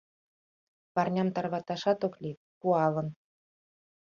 [0.95, 3.07] Парням тарваташат ок лий— пуалын.